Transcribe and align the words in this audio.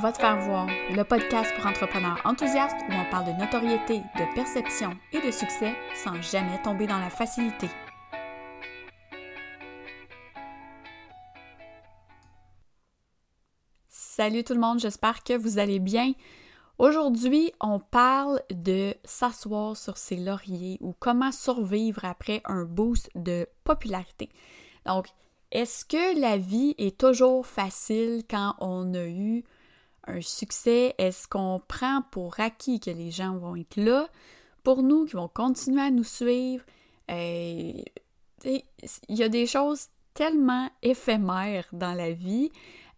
Va 0.00 0.10
te 0.10 0.18
faire 0.18 0.40
voir, 0.40 0.68
le 0.90 1.02
podcast 1.04 1.54
pour 1.54 1.66
entrepreneurs 1.66 2.18
enthousiastes 2.24 2.78
où 2.88 2.92
on 2.94 3.10
parle 3.10 3.26
de 3.26 3.38
notoriété, 3.38 3.98
de 3.98 4.34
perception 4.34 4.96
et 5.12 5.20
de 5.20 5.30
succès 5.30 5.74
sans 5.94 6.20
jamais 6.22 6.60
tomber 6.62 6.86
dans 6.86 6.98
la 6.98 7.10
facilité. 7.10 7.68
Salut 13.88 14.44
tout 14.44 14.54
le 14.54 14.60
monde, 14.60 14.80
j'espère 14.80 15.22
que 15.22 15.36
vous 15.36 15.58
allez 15.58 15.78
bien. 15.78 16.14
Aujourd'hui, 16.78 17.52
on 17.60 17.78
parle 17.78 18.40
de 18.50 18.94
s'asseoir 19.04 19.76
sur 19.76 19.98
ses 19.98 20.16
lauriers 20.16 20.78
ou 20.80 20.94
comment 20.98 21.32
survivre 21.32 22.06
après 22.06 22.40
un 22.46 22.64
boost 22.64 23.10
de 23.14 23.46
popularité. 23.62 24.30
Donc, 24.86 25.08
est-ce 25.50 25.84
que 25.84 26.18
la 26.18 26.38
vie 26.38 26.74
est 26.78 26.98
toujours 26.98 27.46
facile 27.46 28.22
quand 28.28 28.54
on 28.58 28.94
a 28.94 29.04
eu 29.04 29.44
un 30.06 30.20
succès? 30.20 30.94
Est-ce 30.98 31.28
qu'on 31.28 31.60
prend 31.66 32.02
pour 32.10 32.40
acquis 32.40 32.80
que 32.80 32.90
les 32.90 33.10
gens 33.10 33.36
vont 33.36 33.56
être 33.56 33.76
là 33.76 34.08
pour 34.62 34.82
nous, 34.82 35.06
qui 35.06 35.14
vont 35.14 35.28
continuer 35.28 35.82
à 35.82 35.90
nous 35.90 36.04
suivre? 36.04 36.64
Euh, 37.10 37.72
il 38.44 38.64
y 39.08 39.22
a 39.22 39.28
des 39.28 39.46
choses 39.46 39.88
tellement 40.14 40.68
éphémères 40.82 41.66
dans 41.72 41.94
la 41.94 42.12
vie. 42.12 42.50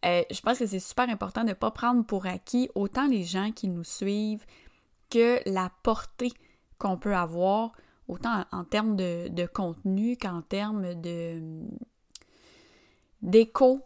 Euh, 0.04 0.22
je 0.30 0.40
pense 0.40 0.58
que 0.58 0.66
c'est 0.66 0.80
super 0.80 1.08
important 1.08 1.42
de 1.42 1.50
ne 1.50 1.54
pas 1.54 1.70
prendre 1.70 2.04
pour 2.04 2.26
acquis 2.26 2.68
autant 2.74 3.06
les 3.06 3.24
gens 3.24 3.52
qui 3.52 3.68
nous 3.68 3.84
suivent 3.84 4.44
que 5.10 5.40
la 5.46 5.70
portée 5.82 6.32
qu'on 6.78 6.98
peut 6.98 7.14
avoir, 7.14 7.72
autant 8.08 8.44
en, 8.52 8.64
termes 8.64 8.96
de, 8.96 9.28
de 9.28 9.46
contenu 9.46 10.16
qu'en 10.16 10.42
termes 10.42 10.94
de 11.00 11.62
d'écho 13.22 13.80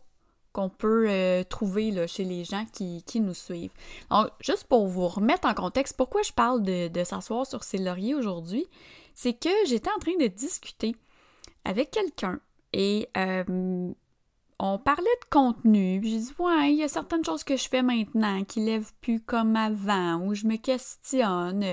qu'on 0.53 0.69
peut 0.69 1.07
euh, 1.09 1.45
trouver 1.45 1.91
là, 1.91 2.07
chez 2.07 2.25
les 2.25 2.45
gens 2.45 2.65
qui, 2.73 3.03
nous 3.21 3.35
suivent. 3.35 3.73
Donc, 4.11 4.29
juste 4.41 4.65
pour 4.65 4.87
vous 4.87 5.09
remettre 5.09 5.47
en 5.47 5.55
contexte, 5.55 5.97
pourquoi 5.97 6.23
je 6.23 6.33
parle 6.33 6.63
de, 6.63 7.05
s'asseoir 7.05 7.47
sur 7.47 7.65
ces 7.65 7.79
lauriers 7.79 8.15
aujourd'hui, 8.15 8.67
c'est 9.15 9.35
que 9.35 9.51
j'étais 9.67 9.91
en 9.91 9.99
train 9.99 10.17
de 10.19 10.27
discuter 10.27 10.97
avec 11.65 11.91
quelqu'un 11.91 12.41
et 12.73 13.09
euh, 13.17 13.93
on 14.59 14.79
parlait 14.79 15.05
de 15.05 15.29
contenu. 15.31 16.01
J'ai 16.03 16.19
dit, 16.19 16.33
ouais, 16.39 16.73
il 16.73 16.79
y 16.79 16.83
a 16.83 16.89
certaines 16.89 17.25
choses 17.25 17.45
que 17.45 17.57
je 17.57 17.69
fais 17.69 17.83
maintenant 17.83 18.45
qui 18.45 18.61
lèvent 18.61 18.93
plus 19.01 19.21
comme 19.21 19.55
avant, 19.57 20.21
ou 20.27 20.35
je 20.35 20.47
me 20.47 20.57
questionne. 20.57 21.65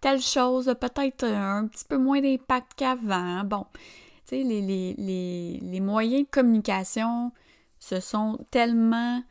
Telle 0.00 0.20
chose 0.20 0.68
a 0.68 0.74
peut-être 0.74 1.24
un 1.24 1.66
petit 1.68 1.84
peu 1.84 1.96
moins 1.96 2.20
d'impact 2.20 2.72
qu'avant. 2.76 3.44
Bon, 3.44 3.66
tu 3.74 3.80
sais, 4.24 4.42
les, 4.42 4.60
les, 4.60 5.60
les 5.62 5.80
moyens 5.80 6.24
de 6.24 6.30
communication 6.30 7.32
se 7.82 7.98
sont 7.98 8.38
tellement 8.52 9.24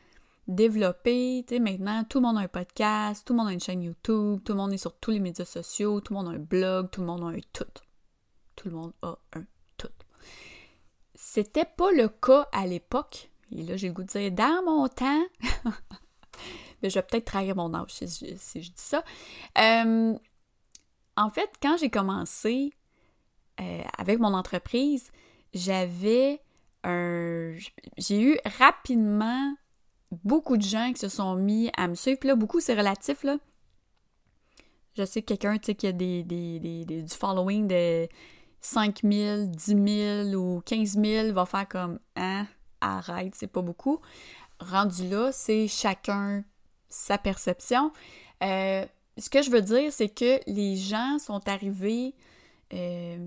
développés. 0.48 1.46
Tu 1.48 1.56
sais, 1.56 1.60
maintenant, 1.62 2.04
tout 2.04 2.20
le 2.20 2.28
monde 2.28 2.38
a 2.38 2.42
un 2.42 2.48
podcast, 2.50 3.26
tout 3.26 3.32
le 3.32 3.38
monde 3.38 3.48
a 3.48 3.54
une 3.54 3.62
chaîne 3.62 3.82
YouTube, 3.82 4.42
tout 4.44 4.52
le 4.52 4.58
monde 4.58 4.74
est 4.74 4.78
sur 4.78 4.94
tous 4.98 5.12
les 5.12 5.22
médias 5.22 5.46
sociaux, 5.46 6.02
tout 6.02 6.14
le 6.14 6.20
monde 6.20 6.28
a 6.28 6.36
un 6.36 6.40
blog, 6.40 6.90
tout 6.92 7.00
le 7.00 7.08
monde 7.08 7.24
a 7.24 7.28
un 7.28 7.40
tout. 7.54 7.64
Tout 8.58 8.68
le 8.68 8.76
monde 8.76 8.94
a 9.02 9.18
un 9.34 9.46
tout. 9.78 9.88
C'était 11.16 11.66
pas 11.66 11.92
le 11.92 12.10
cas 12.10 12.50
à 12.52 12.68
l'époque. 12.68 13.32
Et 13.54 13.64
là, 13.64 13.78
j'ai 13.78 13.88
le 13.88 13.94
goût 13.94 14.04
de 14.04 14.08
dire 14.08 14.32
dans 14.34 14.62
mon 14.66 14.88
temps. 14.90 15.26
Mais 16.84 16.90
je 16.90 16.96
vais 16.96 17.04
peut-être 17.04 17.26
trahir 17.26 17.56
mon 17.56 17.74
âge 17.74 17.94
si 17.94 18.06
je, 18.06 18.60
dis 18.60 18.74
ça. 18.76 19.06
Euh, 19.60 20.14
en 21.16 21.30
fait, 21.30 21.50
quand 21.62 21.78
j'ai 21.78 21.90
commencé 21.90 22.74
euh, 23.62 23.84
avec 23.98 24.20
mon 24.20 24.34
entreprise, 24.34 25.10
j'avais 25.54 26.42
j'ai 26.84 28.22
eu 28.22 28.38
rapidement 28.60 29.56
beaucoup 30.24 30.58
de 30.58 30.64
gens 30.64 30.92
qui 30.94 31.00
se 31.00 31.10
sont 31.10 31.36
mis 31.36 31.70
à 31.78 31.88
me 31.88 31.96
suivre. 31.96 32.20
là, 32.24 32.36
beaucoup, 32.36 32.60
c'est 32.60 32.74
relatif, 32.74 33.24
là. 33.24 33.38
Je 34.98 35.06
sais 35.06 35.22
que 35.22 35.28
quelqu'un, 35.28 35.58
tu 35.58 35.68
sais, 35.68 35.76
qui 35.76 35.88
a 35.88 35.94
des, 35.94 36.24
du 36.24 37.08
following 37.08 37.68
de 37.68 38.08
5 38.60 39.02
000, 39.04 39.46
10 39.48 40.30
000 40.30 40.36
ou 40.36 40.62
15 40.62 41.00
000 41.00 41.34
va 41.34 41.46
faire 41.46 41.68
comme 41.68 42.00
«Hein? 42.16 42.46
Arrête, 42.82 43.34
c'est 43.36 43.48
pas 43.48 43.62
beaucoup.» 43.62 44.00
Rendu 44.60 45.08
là, 45.08 45.32
c'est 45.32 45.68
chacun 45.68 46.44
sa 46.90 47.18
perception. 47.18 47.92
Euh, 48.44 48.86
ce 49.18 49.30
que 49.30 49.42
je 49.42 49.50
veux 49.50 49.62
dire, 49.62 49.94
c'est 49.94 50.10
que 50.10 50.40
les 50.48 50.76
gens 50.76 51.20
sont 51.20 51.48
arrivés... 51.48 52.14
Euh, 52.74 53.18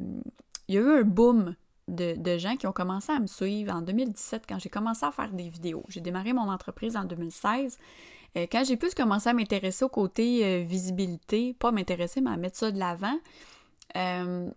il 0.69 0.75
y 0.75 0.79
a 0.79 0.81
eu 0.81 1.01
un 1.01 1.03
boom 1.03 1.55
de, 1.89 2.39
gens 2.39 2.57
qui 2.57 2.67
ont 2.67 2.73
commencé 2.73 3.13
à 3.13 3.21
me 3.21 3.27
suivre 3.27 3.73
en 3.75 3.83
2017 3.83 4.45
quand 4.49 4.59
j'ai 4.59 4.71
commencé 4.71 5.05
à 5.05 5.13
faire 5.13 5.31
des 5.31 5.49
vidéos. 5.49 5.85
J'ai 5.89 6.01
démarré 6.01 6.33
mon 6.33 6.51
entreprise 6.51 6.97
en 6.97 7.05
2016. 7.05 7.79
Euh, 8.37 8.47
quand 8.51 8.65
j'ai 8.65 8.77
plus 8.77 8.95
commencé 8.95 9.29
à 9.29 9.33
m'intéresser 9.33 9.85
au 9.85 9.89
côté 9.89 10.45
euh, 10.45 10.65
visibilité, 10.65 11.55
pas 11.55 11.71
m'intéresser, 11.71 12.21
mais 12.21 12.31
à 12.31 12.37
mettre 12.37 12.57
ça 12.57 12.71
de 12.71 12.79
l'avant, 12.79 13.19
euh, 13.97 14.51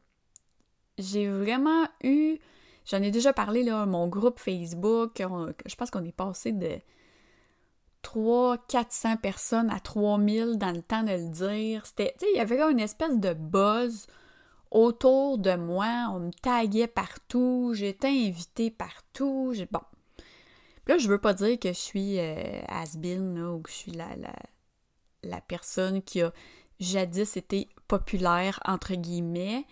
j'ai 0.97 1.29
vraiment 1.29 1.85
eu, 2.03 2.37
j'en 2.85 3.01
ai 3.01 3.11
déjà 3.11 3.33
parlé, 3.33 3.63
là, 3.63 3.85
mon 3.85 4.07
groupe 4.07 4.39
Facebook, 4.39 5.21
je 5.65 5.75
pense 5.75 5.91
qu'on 5.91 6.03
est 6.03 6.15
passé 6.15 6.53
de 6.53 6.79
300-400 8.03 9.17
personnes 9.17 9.69
à 9.69 9.79
3000 9.79 10.57
dans 10.57 10.71
le 10.71 10.81
temps 10.81 11.03
de 11.03 11.11
le 11.11 11.29
dire. 11.29 11.85
C'était, 11.85 12.15
il 12.33 12.37
y 12.37 12.39
avait 12.39 12.59
une 12.61 12.79
espèce 12.79 13.17
de 13.19 13.33
buzz 13.33 14.07
autour 14.71 15.37
de 15.37 15.55
moi, 15.55 16.09
on 16.11 16.19
me 16.19 16.31
taguait 16.31 16.87
partout, 16.87 17.71
j'étais 17.73 18.07
invitée 18.07 18.71
partout, 18.71 19.53
bon. 19.71 19.81
là, 20.87 20.97
je 20.97 21.07
veux 21.07 21.19
pas 21.19 21.33
dire 21.33 21.59
que 21.59 21.69
je 21.69 21.79
suis 21.79 22.19
euh, 22.19 22.61
has-been 22.67 23.39
ou 23.39 23.61
que 23.61 23.69
je 23.69 23.75
suis 23.75 23.91
la, 23.91 24.09
la, 25.23 25.41
personne 25.41 26.01
qui 26.01 26.21
a 26.21 26.31
jadis 26.79 27.37
été 27.37 27.69
populaire 27.87 28.59
entre 28.65 28.95
guillemets, 28.95 29.65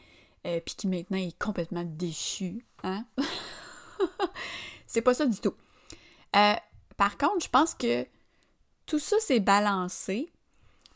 euh, 0.45 0.59
puis 0.65 0.75
qui 0.75 0.87
maintenant 0.87 1.17
est 1.17 1.37
complètement 1.37 1.83
déchue, 1.85 2.65
hein? 2.83 3.05
C'est 4.87 5.01
pas 5.01 5.13
ça 5.13 5.25
du 5.25 5.39
tout. 5.39 5.55
Euh, 6.35 6.53
par 6.97 7.17
contre, 7.17 7.43
je 7.43 7.49
pense 7.49 7.73
que 7.73 8.05
tout 8.85 8.99
ça 8.99 9.19
s'est 9.19 9.39
balancé 9.39 10.31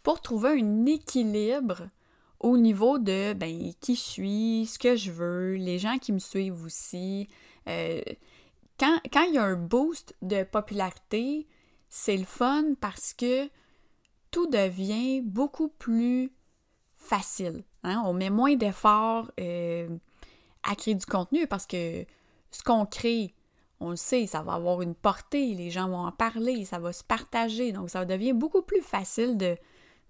pour 0.04 0.22
trouver 0.22 0.62
un 0.62 0.86
équilibre 0.86 1.90
au 2.39 2.57
niveau 2.57 3.00
de 3.00 3.33
ben, 3.33 3.73
qui 3.81 3.95
je 3.95 4.01
suis, 4.01 4.66
ce 4.66 4.79
que 4.79 4.95
je 4.95 5.11
veux, 5.11 5.55
les 5.55 5.79
gens 5.79 5.97
qui 5.97 6.11
me 6.11 6.19
suivent 6.19 6.63
aussi. 6.63 7.27
Euh, 7.67 8.01
quand, 8.79 9.00
il 9.27 9.33
y 9.33 9.38
a 9.38 9.44
un 9.44 9.55
boost 9.55 10.16
de 10.22 10.44
popularité, 10.44 11.47
c'est 11.89 12.16
le 12.16 12.25
fun 12.25 12.73
parce 12.79 13.13
que 13.13 13.50
tout 14.31 14.47
devient 14.47 15.22
beaucoup 15.22 15.67
plus 15.67 16.31
facile. 16.95 17.63
Hein. 17.83 18.01
On 18.05 18.13
met 18.13 18.29
moins 18.29 18.56
d'efforts 18.56 19.31
euh, 19.39 19.89
à 20.63 20.75
créer 20.75 20.95
du 20.95 21.06
contenu 21.06 21.45
parce 21.47 21.66
que 21.66 22.06
ce 22.51 22.63
qu'on 22.63 22.85
crée, 22.85 23.33
on 23.81 23.91
le 23.91 23.95
sait, 23.95 24.27
ça 24.27 24.41
va 24.41 24.53
avoir 24.53 24.81
une 24.81 24.95
portée, 24.95 25.56
les 25.56 25.71
gens 25.71 25.89
vont 25.89 26.06
en 26.06 26.11
parler, 26.11 26.63
ça 26.63 26.79
va 26.79 26.94
se 26.94 27.03
partager. 27.03 27.71
Donc, 27.71 27.89
ça 27.89 28.06
devient 28.06 28.33
beaucoup 28.33 28.61
plus 28.61 28.81
facile 28.81 29.38
de, 29.38 29.57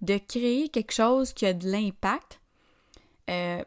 de 0.02 0.18
créer 0.18 0.70
quelque 0.70 0.94
chose 0.94 1.34
qui 1.34 1.46
a 1.46 1.54
de 1.54 1.70
l'impact, 1.70 2.40
euh, 3.30 3.64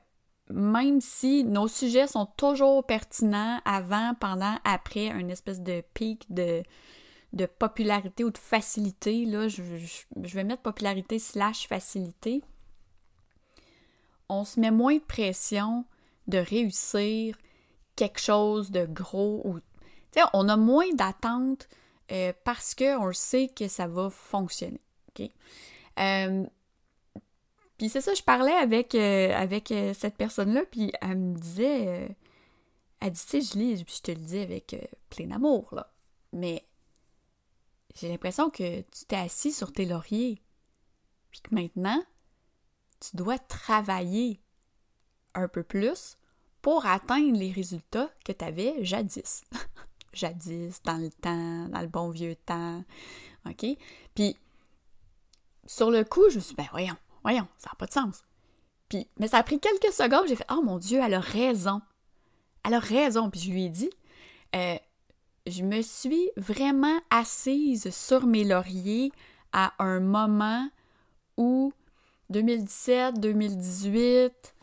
même 0.50 1.00
si 1.00 1.44
nos 1.44 1.68
sujets 1.68 2.06
sont 2.06 2.26
toujours 2.26 2.84
pertinents 2.84 3.60
avant, 3.64 4.14
pendant, 4.14 4.56
après 4.64 5.10
un 5.10 5.28
espèce 5.28 5.60
de 5.60 5.82
pic 5.94 6.26
de, 6.30 6.62
popularité 7.58 8.24
ou 8.24 8.30
de 8.30 8.38
facilité. 8.38 9.24
Là, 9.24 9.48
je, 9.48 9.62
vais 10.16 10.44
mettre 10.44 10.62
popularité 10.62 11.18
slash 11.18 11.66
facilité. 11.68 12.42
On 14.28 14.44
se 14.44 14.60
met 14.60 14.70
moins 14.70 14.96
de 14.96 15.02
pression 15.02 15.84
de 16.28 16.38
réussir 16.38 17.36
quelque 17.96 18.20
chose 18.20 18.70
de 18.70 18.86
gros 18.86 19.42
ou 19.44 19.60
on 20.34 20.48
a 20.48 20.56
moins 20.56 20.92
d'attentes 20.94 21.68
euh, 22.10 22.32
parce 22.44 22.74
qu'on 22.74 23.12
sait 23.12 23.48
que 23.48 23.68
ça 23.68 23.86
va 23.86 24.10
fonctionner. 24.10 24.80
Euh, 25.98 26.46
puis 27.78 27.88
c'est 27.88 28.00
ça, 28.00 28.14
je 28.14 28.22
parlais 28.22 28.52
avec, 28.52 28.94
euh, 28.94 29.34
avec 29.34 29.70
euh, 29.70 29.92
cette 29.94 30.16
personne-là, 30.16 30.62
puis 30.70 30.92
elle 31.00 31.18
me 31.18 31.38
disait, 31.38 32.16
elle 33.00 33.10
dit, 33.10 33.20
tu 33.20 33.40
sais, 33.40 33.40
je 33.40 33.58
lis, 33.58 33.84
puis 33.84 33.96
je 33.96 34.02
te 34.02 34.10
le 34.12 34.24
dis 34.24 34.38
avec 34.38 34.76
plein 35.10 35.26
d'amour, 35.26 35.68
là. 35.72 35.92
Mais 36.32 36.64
j'ai 37.94 38.08
l'impression 38.08 38.50
que 38.50 38.80
tu 38.80 39.04
t'es 39.06 39.16
assis 39.16 39.52
sur 39.52 39.72
tes 39.72 39.84
lauriers, 39.84 40.40
puis 41.30 41.40
que 41.40 41.54
maintenant, 41.54 42.02
tu 43.00 43.16
dois 43.16 43.38
travailler 43.38 44.40
un 45.34 45.48
peu 45.48 45.62
plus 45.62 46.16
pour 46.62 46.86
atteindre 46.86 47.36
les 47.36 47.50
résultats 47.50 48.10
que 48.24 48.32
tu 48.32 48.44
avais 48.44 48.84
jadis. 48.84 49.42
jadis, 50.12 50.80
dans 50.84 50.96
le 50.96 51.10
temps, 51.10 51.68
dans 51.68 51.80
le 51.80 51.88
bon 51.88 52.10
vieux 52.10 52.36
temps. 52.36 52.84
OK? 53.46 53.66
Puis 54.14 54.36
sur 55.66 55.90
le 55.90 56.04
coup, 56.04 56.28
je 56.30 56.36
me 56.36 56.40
suis 56.40 56.54
dit, 56.54 56.62
ben 56.62 56.68
voyons, 56.72 56.96
voyons, 57.22 57.46
ça 57.58 57.70
n'a 57.70 57.76
pas 57.76 57.86
de 57.86 57.92
sens. 57.92 58.22
Puis, 58.88 59.08
mais 59.18 59.28
ça 59.28 59.38
a 59.38 59.42
pris 59.42 59.58
quelques 59.58 59.92
secondes, 59.92 60.26
j'ai 60.28 60.36
fait, 60.36 60.46
oh 60.50 60.62
mon 60.62 60.78
Dieu, 60.78 61.00
elle 61.02 61.14
a 61.14 61.20
raison. 61.20 61.80
Elle 62.64 62.74
a 62.74 62.78
raison. 62.78 63.30
Puis 63.30 63.40
je 63.40 63.50
lui 63.50 63.64
ai 63.64 63.68
dit, 63.68 63.90
euh, 64.54 64.76
je 65.46 65.62
me 65.62 65.82
suis 65.82 66.30
vraiment 66.36 66.98
assise 67.10 67.90
sur 67.90 68.26
mes 68.26 68.44
lauriers 68.44 69.12
à 69.52 69.72
un 69.78 70.00
moment 70.00 70.68
où 71.36 71.72
2017, 72.30 73.18
2018, 73.20 74.54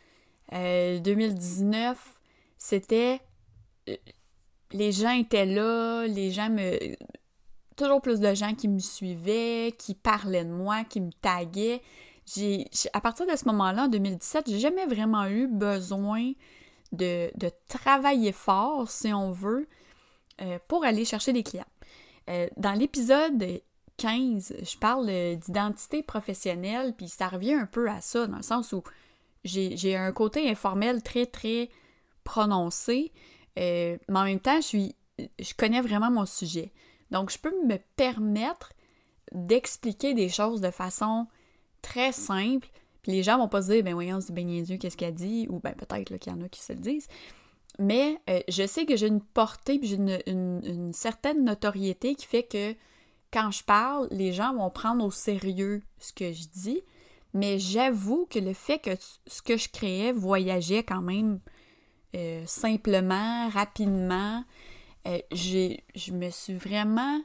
2019, 0.52 2.20
c'était 2.58 3.22
euh, 3.88 3.96
les 4.72 4.92
gens 4.92 5.12
étaient 5.12 5.46
là, 5.46 6.06
les 6.08 6.32
gens 6.32 6.50
me 6.50 6.78
toujours 7.80 8.02
plus 8.02 8.20
de 8.20 8.34
gens 8.34 8.54
qui 8.54 8.68
me 8.68 8.80
suivaient, 8.80 9.74
qui 9.78 9.96
parlaient 9.96 10.46
de 10.46 10.52
moi, 10.52 10.84
qui 10.84 11.02
me 11.02 11.12
taguaient. 11.12 11.82
J'ai, 12.26 12.70
à 12.94 13.02
partir 13.02 13.26
de 13.26 13.36
ce 13.36 13.46
moment-là, 13.46 13.86
en 13.86 13.88
2017, 13.88 14.50
j'ai 14.50 14.60
jamais 14.60 14.86
vraiment 14.86 15.26
eu 15.26 15.48
besoin 15.48 16.34
de, 16.92 17.32
travailler 17.68 18.32
fort, 18.32 18.90
si 18.90 19.14
on 19.14 19.32
veut, 19.32 19.68
euh, 20.42 20.60
pour 20.68 20.84
aller 20.84 21.06
chercher 21.06 21.34
des 21.34 21.44
clients. 21.44 21.66
Euh, 22.30 22.48
dans 22.58 22.74
l'épisode 22.74 23.62
15, 23.98 24.56
je 24.62 24.78
parle 24.78 25.08
d'identité 25.38 26.04
professionnelle, 26.04 26.94
puis 26.96 27.08
ça 27.08 27.28
revient 27.28 27.54
un 27.54 27.66
peu 27.66 27.90
à 27.90 28.02
ça, 28.02 28.28
dans 28.28 28.38
le 28.38 28.44
sens 28.44 28.74
où 28.74 28.84
j'ai 29.44 29.96
un 29.96 30.12
côté 30.12 30.50
informel 30.50 31.02
très, 31.02 31.26
très 31.26 31.70
prononcé, 32.24 33.12
euh, 33.58 33.98
mais 34.08 34.20
en 34.20 34.24
même 34.24 34.40
temps, 34.40 34.60
je, 34.62 35.54
connais 35.58 35.82
vraiment 35.82 36.12
mon 36.12 36.26
sujet. 36.26 36.72
Donc, 37.12 37.32
je 37.32 37.38
peux 37.38 37.54
me 37.66 37.78
permettre 37.96 38.74
d'expliquer 39.32 40.14
des 40.14 40.30
choses 40.30 40.62
de 40.62 40.72
façon 40.72 41.28
très 41.82 42.12
simple, 42.12 42.68
puis 43.02 43.12
les 43.14 43.24
gens 43.24 43.38
vont 43.38 43.48
pas 43.48 43.62
se 43.62 43.72
dire, 43.72 43.84
ben 43.84 43.94
voyons, 43.94 44.20
c'est 44.22 44.34
bien 44.34 44.62
Dieu, 44.62 44.78
qu'est-ce 44.78 44.98
qu'elle 44.98 45.14
dit, 45.14 45.48
ou 45.50 45.60
ben 45.60 45.74
peut-être 45.74 46.18
qu'il 46.18 46.34
y 46.34 46.36
en 46.36 46.42
a 46.42 46.50
qui 46.50 46.62
se 46.62 46.74
le 46.74 46.80
disent. 46.80 47.08
Mais 47.78 48.20
euh, 48.30 48.42
je 48.50 48.68
sais 48.68 48.86
que 48.86 48.98
j'ai 48.98 49.08
une 49.08 49.22
portée, 49.22 49.80
puis 49.80 49.88
j'ai 49.88 50.30
une, 50.30 50.92
certaine 50.94 51.46
notoriété 51.46 52.16
qui 52.16 52.26
fait 52.26 52.44
que 52.44 52.76
quand 53.32 53.52
je 53.52 53.64
parle, 53.64 54.08
les 54.12 54.34
gens 54.34 54.54
vont 54.54 54.70
prendre 54.70 55.06
au 55.06 55.12
sérieux 55.12 55.82
ce 56.00 56.12
que 56.12 56.34
je 56.34 56.48
dis. 56.54 56.82
Mais 57.34 57.60
j'avoue 57.60 58.28
que 58.30 58.40
le 58.40 58.54
fait 58.54 58.80
que 58.80 58.90
ce 59.28 59.42
que 59.44 59.56
je 59.56 59.70
créais 59.70 60.12
voyageait 60.12 60.84
quand 60.84 61.02
même 61.02 61.40
euh, 62.16 62.44
simplement, 62.48 63.48
rapidement, 63.50 64.44
euh, 65.08 65.20
je 65.32 66.12
me 66.12 66.30
suis 66.30 66.56
vraiment 66.56 67.22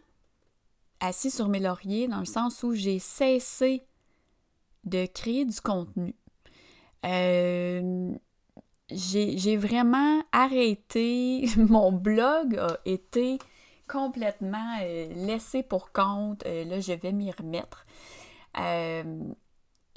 assis 1.00 1.30
sur 1.30 1.48
mes 1.48 1.60
lauriers 1.60 2.08
dans 2.08 2.20
le 2.20 2.24
sens 2.24 2.62
où 2.62 2.72
j'ai 2.72 2.98
cessé 2.98 3.82
de 4.84 5.06
créer 5.06 5.44
du 5.44 5.60
contenu. 5.60 6.14
Euh, 7.04 8.12
j'ai 8.90 9.56
vraiment 9.56 10.22
arrêté, 10.32 11.46
mon 11.56 11.92
blog 11.92 12.58
a 12.58 12.78
été 12.84 13.38
complètement 13.88 14.78
euh, 14.82 15.12
laissé 15.26 15.62
pour 15.62 15.92
compte. 15.92 16.44
là, 16.44 16.80
je 16.80 16.92
vais 16.92 17.12
m'y 17.12 17.30
remettre. 17.30 17.86
je 18.54 19.24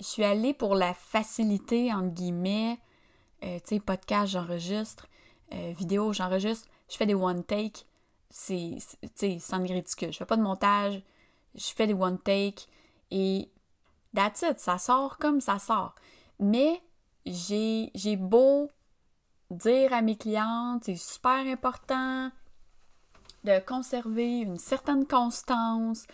suis 0.01 0.23
allée 0.23 0.53
pour 0.53 0.75
la 0.75 0.93
facilité, 0.93 1.93
entre 1.93 2.13
guillemets. 2.13 2.79
tu 3.41 3.47
sais, 3.63 3.79
podcast, 3.79 4.33
j'enregistre. 4.33 5.07
vidéo, 5.51 6.11
j'enregistre 6.11 6.67
je 6.89 6.97
fais 6.97 7.05
des 7.05 7.15
one 7.15 7.43
take, 7.43 7.85
c'est, 8.29 8.77
tu 9.17 9.39
sais, 9.39 9.55
ridicule. 9.55 10.11
Je 10.11 10.17
fais 10.17 10.25
pas 10.25 10.37
de 10.37 10.41
montage, 10.41 11.01
je 11.55 11.69
fais 11.73 11.87
des 11.87 11.93
one 11.93 12.19
take 12.19 12.65
et 13.11 13.49
that's 14.15 14.41
it, 14.41 14.59
ça 14.59 14.77
sort 14.77 15.17
comme 15.17 15.41
ça 15.41 15.59
sort. 15.59 15.95
Mais 16.39 16.81
j'ai, 17.25 17.91
j'ai 17.95 18.15
beau 18.15 18.69
dire 19.49 19.93
à 19.93 20.01
mes 20.01 20.17
clientes, 20.17 20.83
c'est 20.85 20.95
super 20.95 21.45
important 21.45 22.31
de 23.43 23.59
conserver 23.59 24.39
une 24.39 24.57
certaine 24.57 25.05
constance 25.05 26.05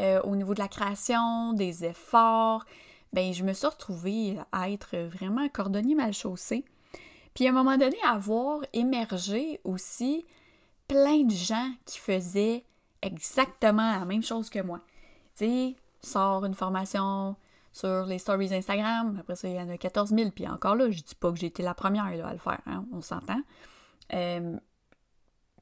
euh, 0.00 0.20
au 0.22 0.34
niveau 0.34 0.54
de 0.54 0.60
la 0.60 0.68
création, 0.68 1.52
des 1.52 1.84
efforts. 1.84 2.64
Ben, 3.12 3.32
je 3.32 3.44
me 3.44 3.52
suis 3.52 3.66
retrouvée 3.66 4.38
à 4.52 4.70
être 4.70 4.96
vraiment 4.96 5.48
cordonnier 5.48 5.94
mal 5.94 6.12
chaussée. 6.12 6.64
Puis 7.40 7.46
à 7.46 7.52
un 7.52 7.54
moment 7.54 7.78
donné, 7.78 7.96
à 8.04 8.18
voir 8.18 8.60
émerger 8.74 9.62
aussi 9.64 10.26
plein 10.86 11.22
de 11.22 11.32
gens 11.32 11.72
qui 11.86 11.98
faisaient 11.98 12.66
exactement 13.00 13.98
la 13.98 14.04
même 14.04 14.22
chose 14.22 14.50
que 14.50 14.60
moi. 14.60 14.80
Tu 15.38 15.46
sais, 15.46 15.76
sort 16.02 16.44
une 16.44 16.52
formation 16.52 17.36
sur 17.72 18.04
les 18.04 18.18
stories 18.18 18.54
Instagram, 18.54 19.16
après 19.18 19.36
ça, 19.36 19.48
il 19.48 19.54
y 19.54 19.58
en 19.58 19.70
a 19.70 19.78
14 19.78 20.10
000, 20.10 20.32
puis 20.32 20.46
encore 20.48 20.74
là, 20.74 20.90
je 20.90 21.02
dis 21.02 21.14
pas 21.14 21.32
que 21.32 21.38
j'ai 21.38 21.46
été 21.46 21.62
la 21.62 21.72
première 21.72 22.04
à 22.04 22.32
le 22.34 22.38
faire, 22.38 22.60
hein, 22.66 22.84
on 22.92 23.00
s'entend. 23.00 23.40
Euh, 24.12 24.58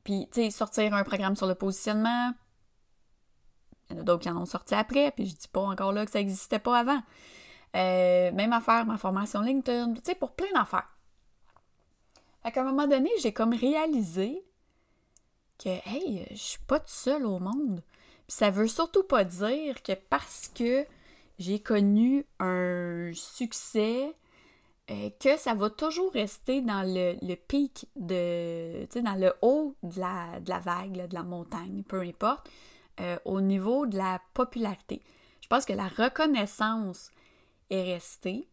puis, 0.02 0.26
tu 0.32 0.42
sais, 0.42 0.50
sortir 0.50 0.92
un 0.94 1.04
programme 1.04 1.36
sur 1.36 1.46
le 1.46 1.54
positionnement, 1.54 2.32
il 3.88 3.94
y 3.94 3.98
en 4.00 4.02
a 4.02 4.04
d'autres 4.04 4.24
qui 4.24 4.30
en 4.30 4.36
ont 4.36 4.46
sorti 4.46 4.74
après, 4.74 5.12
puis 5.12 5.26
je 5.26 5.36
dis 5.36 5.46
pas 5.46 5.60
encore 5.60 5.92
là 5.92 6.04
que 6.04 6.10
ça 6.10 6.18
n'existait 6.18 6.58
pas 6.58 6.76
avant. 6.76 7.00
Euh, 7.76 8.32
même 8.32 8.52
affaire, 8.52 8.84
ma 8.84 8.96
formation 8.98 9.42
LinkedIn, 9.42 9.94
tu 9.94 10.00
sais, 10.02 10.16
pour 10.16 10.32
plein 10.32 10.50
d'affaires. 10.52 10.88
Fait 12.42 12.52
qu'à 12.52 12.62
un 12.62 12.64
moment 12.64 12.86
donné, 12.86 13.10
j'ai 13.20 13.32
comme 13.32 13.54
réalisé 13.54 14.42
que, 15.58 15.68
hey, 15.68 16.26
je 16.30 16.36
suis 16.36 16.62
pas 16.66 16.78
toute 16.80 16.88
seule 16.88 17.26
au 17.26 17.38
monde. 17.38 17.82
Puis 18.26 18.36
ça 18.36 18.50
veut 18.50 18.68
surtout 18.68 19.02
pas 19.02 19.24
dire 19.24 19.82
que 19.82 19.92
parce 19.92 20.48
que 20.48 20.86
j'ai 21.38 21.60
connu 21.60 22.26
un 22.38 23.10
succès, 23.14 24.14
euh, 24.90 25.10
que 25.20 25.36
ça 25.36 25.54
va 25.54 25.70
toujours 25.70 26.12
rester 26.12 26.62
dans 26.62 26.82
le, 26.82 27.34
pic 27.34 27.86
de, 27.96 28.84
tu 28.84 28.92
sais, 28.92 29.02
dans 29.02 29.14
le 29.14 29.34
haut 29.42 29.74
de 29.82 30.00
la, 30.00 30.40
de 30.40 30.48
la 30.48 30.60
vague, 30.60 31.08
de 31.08 31.14
la 31.14 31.22
montagne, 31.22 31.82
peu 31.86 32.00
importe, 32.00 32.48
euh, 33.00 33.18
au 33.24 33.40
niveau 33.40 33.86
de 33.86 33.96
la 33.96 34.20
popularité. 34.34 35.02
Je 35.42 35.46
pense 35.48 35.64
que 35.64 35.72
la 35.72 35.88
reconnaissance 35.88 37.10
est 37.70 37.82
restée. 37.94 38.48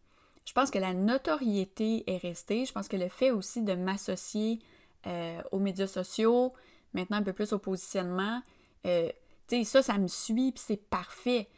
Je 0.46 0.52
pense 0.52 0.70
que 0.70 0.78
la 0.78 0.94
notoriété 0.94 2.04
est 2.10 2.18
restée. 2.18 2.64
Je 2.64 2.72
pense 2.72 2.88
que 2.88 2.96
le 2.96 3.08
fait 3.08 3.32
aussi 3.32 3.62
de 3.62 3.74
m'associer 3.74 4.60
euh, 5.06 5.42
aux 5.52 5.58
médias 5.58 5.88
sociaux, 5.88 6.54
maintenant 6.94 7.18
un 7.18 7.22
peu 7.22 7.32
plus 7.32 7.52
au 7.52 7.58
positionnement, 7.58 8.40
euh, 8.86 9.10
tu 9.48 9.58
sais, 9.58 9.64
ça, 9.64 9.82
ça 9.82 9.98
me 9.98 10.08
suit, 10.08 10.52
puis 10.52 10.62
c'est 10.64 10.88
parfait. 10.88 11.48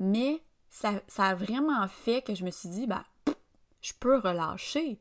Mais 0.00 0.42
ça, 0.70 1.00
a 1.18 1.34
vraiment 1.34 1.86
fait 1.88 2.22
que 2.22 2.34
je 2.34 2.44
me 2.44 2.50
suis 2.50 2.68
dit, 2.68 2.86
bah, 2.86 3.04
je 3.80 3.92
peux 3.98 4.18
relâcher. 4.18 4.98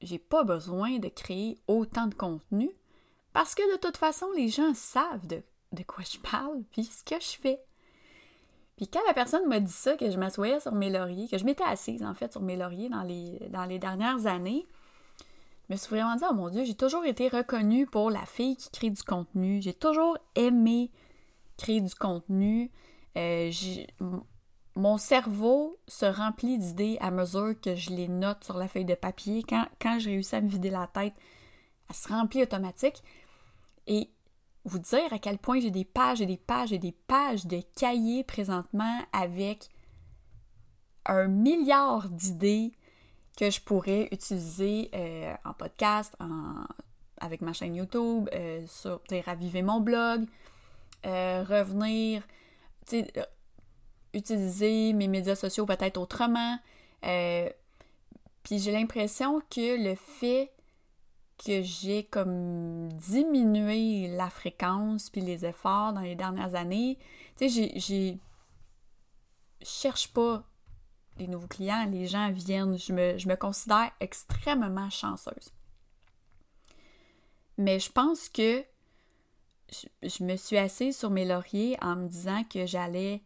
J'ai 0.00 0.18
pas 0.18 0.44
besoin 0.44 0.98
de 0.98 1.08
créer 1.08 1.58
autant 1.66 2.06
de 2.06 2.14
contenu 2.14 2.70
parce 3.32 3.54
que 3.54 3.72
de 3.72 3.78
toute 3.78 3.96
façon, 3.96 4.26
les 4.36 4.48
gens 4.48 4.74
savent 4.74 5.26
de, 5.26 5.42
de 5.72 5.82
quoi 5.82 6.04
je 6.04 6.18
parle, 6.18 6.62
puis 6.70 6.84
ce 6.84 7.02
que 7.02 7.20
je 7.20 7.40
fais. 7.40 7.60
Puis 8.78 8.86
quand 8.86 9.00
la 9.08 9.12
personne 9.12 9.44
m'a 9.48 9.58
dit 9.58 9.72
ça, 9.72 9.96
que 9.96 10.08
je 10.08 10.16
m'assoyais 10.16 10.60
sur 10.60 10.70
mes 10.70 10.88
lauriers, 10.88 11.26
que 11.28 11.36
je 11.36 11.44
m'étais 11.44 11.64
assise 11.64 12.04
en 12.04 12.14
fait 12.14 12.30
sur 12.30 12.40
mes 12.40 12.56
lauriers 12.56 12.88
dans 12.88 13.02
les, 13.02 13.78
dernières 13.80 14.26
années, 14.26 14.64
je 15.68 15.74
me 15.74 15.76
suis 15.76 15.90
vraiment 15.90 16.14
dit, 16.14 16.22
oh 16.30 16.32
mon 16.32 16.48
Dieu, 16.48 16.64
j'ai 16.64 16.76
toujours 16.76 17.04
été 17.04 17.26
reconnue 17.26 17.86
pour 17.86 18.08
la 18.08 18.24
fille 18.24 18.56
qui 18.56 18.70
crée 18.70 18.90
du 18.90 19.02
contenu. 19.02 19.60
J'ai 19.60 19.74
toujours 19.74 20.16
aimé 20.36 20.92
créer 21.56 21.80
du 21.80 21.92
contenu. 21.92 22.70
Euh, 23.16 23.50
mon 24.76 24.96
cerveau 24.96 25.76
se 25.88 26.06
remplit 26.06 26.56
d'idées 26.56 26.98
à 27.00 27.10
mesure 27.10 27.60
que 27.60 27.74
je 27.74 27.90
les 27.90 28.06
note 28.06 28.44
sur 28.44 28.56
la 28.58 28.68
feuille 28.68 28.84
de 28.84 28.94
papier. 28.94 29.42
Quand, 29.42 29.66
quand 29.82 29.98
je 29.98 30.08
réussis 30.10 30.36
à 30.36 30.40
me 30.40 30.48
vider 30.48 30.70
la 30.70 30.86
tête, 30.86 31.14
elle 31.90 31.96
se 31.96 32.06
remplit 32.06 32.44
automatique. 32.44 33.02
Et 33.88 34.08
vous 34.64 34.78
dire 34.78 35.12
à 35.12 35.18
quel 35.18 35.38
point 35.38 35.60
j'ai 35.60 35.70
des 35.70 35.84
pages 35.84 36.20
et 36.20 36.26
des 36.26 36.36
pages 36.36 36.72
et 36.72 36.78
des 36.78 36.92
pages 36.92 37.46
de 37.46 37.60
cahiers 37.76 38.24
présentement 38.24 39.00
avec 39.12 39.68
un 41.06 41.26
milliard 41.26 42.08
d'idées 42.08 42.72
que 43.36 43.50
je 43.50 43.60
pourrais 43.60 44.08
utiliser 44.10 44.90
euh, 44.94 45.32
en 45.44 45.52
podcast, 45.54 46.14
avec 47.20 47.40
ma 47.40 47.52
chaîne 47.52 47.76
YouTube, 47.76 48.28
euh, 48.34 48.66
sur 48.66 49.00
raviver 49.24 49.62
mon 49.62 49.80
blog, 49.80 50.26
euh, 51.06 51.44
revenir, 51.48 52.26
utiliser 54.12 54.92
mes 54.92 55.06
médias 55.06 55.36
sociaux 55.36 55.66
peut-être 55.66 55.98
autrement. 55.98 56.58
Puis 57.00 58.58
j'ai 58.58 58.72
l'impression 58.72 59.40
que 59.50 59.82
le 59.88 59.94
fait 59.94 60.50
que 61.44 61.62
j'ai 61.62 62.04
comme 62.04 62.92
diminué 62.92 64.08
la 64.08 64.28
fréquence 64.28 65.08
puis 65.10 65.20
les 65.20 65.46
efforts 65.46 65.92
dans 65.92 66.00
les 66.00 66.16
dernières 66.16 66.54
années. 66.54 66.98
Tu 67.36 67.48
sais, 67.48 67.72
j'ai... 67.76 68.18
Cherche 69.60 70.12
pas 70.12 70.44
des 71.16 71.26
nouveaux 71.26 71.48
clients, 71.48 71.84
les 71.90 72.06
gens 72.06 72.30
viennent, 72.30 72.78
je 72.78 72.92
me, 72.92 73.18
je 73.18 73.28
me 73.28 73.34
considère 73.34 73.90
extrêmement 73.98 74.88
chanceuse. 74.88 75.52
Mais 77.56 77.80
je 77.80 77.90
pense 77.90 78.28
que 78.28 78.64
je, 80.02 80.24
me 80.24 80.36
suis 80.36 80.56
assise 80.56 80.96
sur 80.96 81.10
mes 81.10 81.24
lauriers 81.24 81.76
en 81.82 81.96
me 81.96 82.08
disant 82.08 82.44
que 82.44 82.66
j'allais 82.66 83.20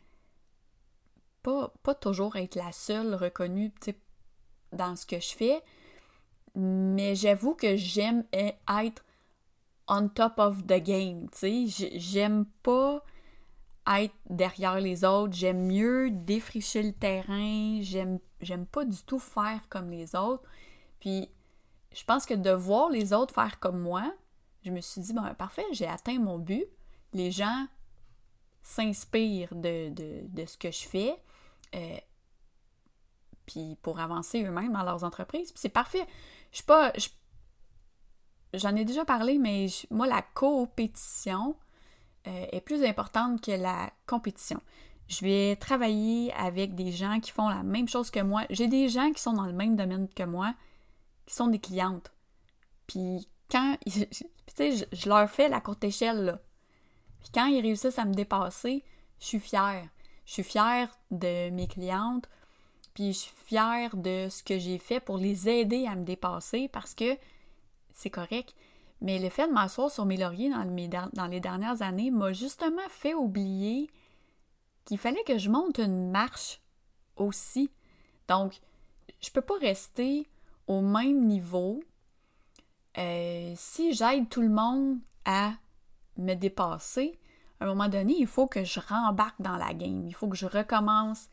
pas, 1.42 1.72
pas 1.82 1.94
toujours 1.94 2.36
être 2.36 2.54
la 2.54 2.72
seule 2.72 3.14
reconnue 3.14 3.72
dans 4.72 4.96
ce 4.96 5.06
que 5.06 5.20
je 5.20 5.34
fais, 5.34 5.62
mais 6.54 7.14
j'avoue 7.14 7.54
que 7.54 7.76
j'aime 7.76 8.24
être 8.32 9.04
on 9.88 10.08
top 10.08 10.38
of 10.38 10.66
the 10.66 10.82
game, 10.82 11.28
tu 11.30 11.68
sais. 11.68 11.90
J'aime 11.98 12.46
pas 12.62 13.04
être 13.86 14.14
derrière 14.30 14.80
les 14.80 15.04
autres, 15.04 15.34
j'aime 15.34 15.66
mieux 15.66 16.10
défricher 16.10 16.82
le 16.82 16.92
terrain, 16.92 17.80
j'aime 17.80 18.20
j'aime 18.40 18.66
pas 18.66 18.84
du 18.84 18.98
tout 19.02 19.18
faire 19.18 19.60
comme 19.68 19.90
les 19.90 20.14
autres. 20.14 20.44
Puis 21.00 21.28
je 21.92 22.04
pense 22.04 22.26
que 22.26 22.34
de 22.34 22.50
voir 22.50 22.90
les 22.90 23.12
autres 23.12 23.34
faire 23.34 23.58
comme 23.58 23.80
moi, 23.80 24.12
je 24.64 24.70
me 24.70 24.80
suis 24.80 25.00
dit, 25.00 25.12
ben 25.12 25.34
parfait, 25.34 25.64
j'ai 25.72 25.86
atteint 25.86 26.18
mon 26.18 26.38
but. 26.38 26.64
Les 27.12 27.30
gens 27.30 27.66
s'inspirent 28.62 29.54
de, 29.54 29.92
ce 30.46 30.56
que 30.56 30.70
je 30.70 30.86
fais. 30.86 31.16
Euh, 31.74 31.96
puis 33.52 33.76
pour 33.82 34.00
avancer 34.00 34.42
eux-mêmes 34.44 34.72
dans 34.72 34.82
leurs 34.82 35.04
entreprises. 35.04 35.52
Puis 35.52 35.60
c'est 35.60 35.68
parfait. 35.68 36.06
Je 36.50 36.56
suis 36.56 36.64
pas. 36.64 36.92
J'en 38.54 38.74
ai 38.76 38.84
déjà 38.84 39.04
parlé, 39.04 39.38
mais 39.38 39.66
moi, 39.90 40.06
la 40.06 40.22
compétition 40.22 41.56
euh, 42.26 42.46
est 42.52 42.60
plus 42.60 42.84
importante 42.84 43.42
que 43.42 43.52
la 43.52 43.90
compétition. 44.06 44.60
Je 45.08 45.24
vais 45.24 45.56
travailler 45.56 46.32
avec 46.34 46.74
des 46.74 46.92
gens 46.92 47.20
qui 47.20 47.30
font 47.30 47.48
la 47.48 47.62
même 47.62 47.88
chose 47.88 48.10
que 48.10 48.20
moi. 48.20 48.42
J'ai 48.50 48.68
des 48.68 48.88
gens 48.88 49.10
qui 49.12 49.20
sont 49.20 49.32
dans 49.32 49.46
le 49.46 49.52
même 49.52 49.76
domaine 49.76 50.08
que 50.08 50.22
moi, 50.22 50.54
qui 51.26 51.34
sont 51.34 51.48
des 51.48 51.58
clientes. 51.58 52.10
Puis 52.86 53.28
quand, 53.50 53.76
tu 53.86 54.06
sais, 54.54 54.86
je, 54.92 55.08
leur 55.08 55.28
fais 55.30 55.48
la 55.48 55.60
courte 55.60 55.84
échelle, 55.84 56.24
là. 56.24 56.38
Puis 57.20 57.30
quand 57.32 57.46
ils 57.46 57.60
réussissent 57.60 57.98
à 57.98 58.04
me 58.04 58.14
dépasser, 58.14 58.84
je 59.20 59.26
suis 59.26 59.40
fière. 59.40 59.86
Je 60.24 60.32
suis 60.32 60.42
fière 60.42 60.88
de 61.10 61.50
mes 61.50 61.68
clientes, 61.68 62.28
puis 62.94 63.12
je 63.12 63.18
suis 63.18 63.34
fière 63.46 63.96
de 63.96 64.28
ce 64.30 64.42
que 64.42 64.58
j'ai 64.58 64.78
fait 64.78 65.00
pour 65.00 65.18
les 65.18 65.48
aider 65.48 65.86
à 65.86 65.94
me 65.94 66.04
dépasser 66.04 66.68
parce 66.68 66.94
que 66.94 67.16
c'est 67.92 68.10
correct. 68.10 68.54
Mais 69.00 69.18
le 69.18 69.30
fait 69.30 69.48
de 69.48 69.52
m'asseoir 69.52 69.90
sur 69.90 70.04
mes 70.04 70.16
lauriers 70.16 70.50
dans, 70.50 71.26
les 71.26 71.40
dernières 71.40 71.82
années 71.82 72.10
m'a 72.10 72.32
justement 72.32 72.88
fait 72.88 73.14
oublier 73.14 73.90
qu'il 74.84 74.98
fallait 74.98 75.24
que 75.24 75.38
je 75.38 75.50
monte 75.50 75.78
une 75.78 76.10
marche 76.10 76.60
aussi. 77.16 77.70
Donc, 78.28 78.60
je 79.20 79.30
peux 79.30 79.40
pas 79.40 79.58
rester 79.58 80.28
au 80.66 80.80
même 80.80 81.26
niveau 81.26 81.82
euh, 82.98 83.52
si 83.56 83.92
j'aide 83.92 84.28
tout 84.28 84.42
le 84.42 84.50
monde 84.50 84.98
à 85.24 85.52
me 86.16 86.34
dépasser. 86.34 87.18
À 87.58 87.64
un 87.64 87.68
moment 87.68 87.88
donné, 87.88 88.14
il 88.18 88.26
faut 88.26 88.46
que 88.46 88.64
je 88.64 88.80
rembarque 88.80 89.40
dans 89.40 89.56
la 89.56 89.74
game. 89.74 90.06
Il 90.06 90.14
faut 90.14 90.28
que 90.28 90.36
je 90.36 90.46
recommence 90.46 91.28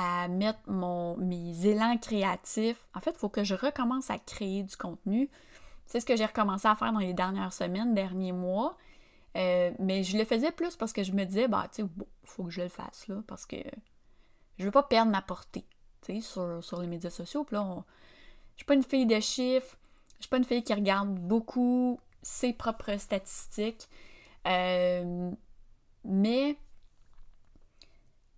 à 0.00 0.28
mettre 0.28 0.60
mon, 0.68 1.16
mes 1.16 1.66
élans 1.66 1.98
créatifs. 1.98 2.86
En 2.94 3.00
fait, 3.00 3.10
il 3.10 3.18
faut 3.18 3.28
que 3.28 3.42
je 3.42 3.56
recommence 3.56 4.10
à 4.10 4.18
créer 4.20 4.62
du 4.62 4.76
contenu. 4.76 5.28
C'est 5.86 5.98
ce 5.98 6.06
que 6.06 6.14
j'ai 6.14 6.24
recommencé 6.24 6.68
à 6.68 6.76
faire 6.76 6.92
dans 6.92 7.00
les 7.00 7.14
dernières 7.14 7.52
semaines, 7.52 7.94
derniers 7.94 8.30
mois. 8.30 8.78
Euh, 9.36 9.72
mais 9.80 10.04
je 10.04 10.16
le 10.16 10.24
faisais 10.24 10.52
plus 10.52 10.76
parce 10.76 10.92
que 10.92 11.02
je 11.02 11.10
me 11.10 11.24
disais, 11.24 11.48
bah, 11.48 11.66
tu 11.72 11.82
sais, 11.82 11.88
il 11.98 12.06
faut 12.28 12.44
que 12.44 12.50
je 12.50 12.62
le 12.62 12.68
fasse, 12.68 13.08
là, 13.08 13.16
parce 13.26 13.44
que 13.44 13.56
je 14.56 14.64
veux 14.64 14.70
pas 14.70 14.84
perdre 14.84 15.10
ma 15.10 15.20
portée, 15.20 15.64
tu 16.02 16.14
sais, 16.14 16.20
sur, 16.20 16.62
sur, 16.62 16.80
les 16.80 16.86
médias 16.86 17.10
sociaux. 17.10 17.42
Puis 17.42 17.56
là, 17.56 17.84
je 18.54 18.58
suis 18.58 18.66
pas 18.66 18.74
une 18.74 18.84
fille 18.84 19.06
de 19.06 19.18
chiffres, 19.18 19.76
je 20.18 20.22
suis 20.22 20.30
pas 20.30 20.36
une 20.36 20.44
fille 20.44 20.62
qui 20.62 20.74
regarde 20.74 21.12
beaucoup 21.12 21.98
ses 22.22 22.52
propres 22.52 22.96
statistiques. 22.98 23.88
Euh, 24.46 25.32
mais 26.04 26.56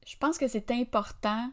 je 0.07 0.17
pense 0.17 0.39
que 0.39 0.49
c'est 0.49 0.71
important 0.71 1.53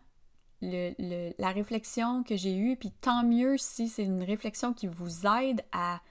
la 0.61 1.51
réflexion 1.51 2.23
que 2.23 2.35
j'ai 2.35 2.55
eue, 2.55 2.77
puis 2.77 2.91
tant 2.91 3.23
mieux 3.23 3.57
si 3.57 3.87
c'est 3.87 4.03
une 4.03 4.23
réflexion 4.23 4.73
qui 4.73 4.87
vous 4.87 5.27
aide 5.27 5.63
à 5.71 6.01